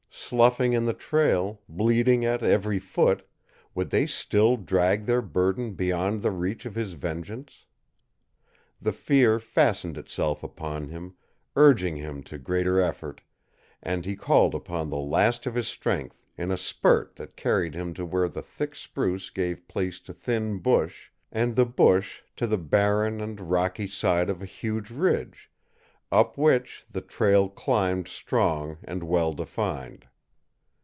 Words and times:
Sloughing 0.13 0.71
in 0.71 0.85
the 0.85 0.93
trail, 0.93 1.59
bleeding 1.67 2.23
at 2.23 2.41
every 2.41 2.79
foot, 2.79 3.27
would 3.75 3.89
they 3.89 4.05
still 4.07 4.55
drag 4.55 5.05
their 5.05 5.21
burden 5.21 5.73
beyond 5.73 6.21
the 6.21 6.31
reach 6.31 6.65
of 6.65 6.73
his 6.75 6.93
vengeance? 6.93 7.65
The 8.81 8.93
fear 8.93 9.39
fastened 9.41 9.97
itself 9.97 10.41
upon 10.41 10.87
him, 10.87 11.15
urging 11.57 11.97
him 11.97 12.23
to 12.23 12.37
greater 12.37 12.79
effort, 12.79 13.19
and 13.83 14.05
he 14.05 14.15
called 14.15 14.55
upon 14.55 14.89
the 14.89 14.97
last 14.99 15.45
of 15.45 15.55
his 15.55 15.67
strength 15.67 16.25
in 16.37 16.49
a 16.49 16.57
spurt 16.57 17.17
that 17.17 17.35
carried 17.35 17.75
him 17.75 17.93
to 17.95 18.05
where 18.05 18.29
the 18.29 18.41
thick 18.41 18.73
spruce 18.73 19.29
gave 19.31 19.67
place 19.67 19.99
to 20.01 20.13
thin 20.13 20.59
bush, 20.59 21.09
and 21.29 21.57
the 21.57 21.65
bush 21.65 22.21
to 22.37 22.47
the 22.47 22.57
barren 22.57 23.19
and 23.19 23.51
rocky 23.51 23.87
side 23.87 24.29
of 24.29 24.41
a 24.41 24.45
huge 24.45 24.91
ridge, 24.91 25.49
up 26.09 26.37
which 26.37 26.85
the 26.89 27.01
trail 27.01 27.49
climbed 27.49 28.07
strong 28.07 28.77
and 28.85 29.03
well 29.03 29.33
defined. 29.33 30.07